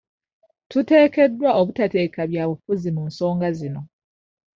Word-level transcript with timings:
Tuteekeddwa 0.69 1.49
obutateeka 1.59 2.21
byabufuzi 2.31 2.89
mu 2.95 3.01
nsonga 3.09 3.47
zino. 3.57 3.81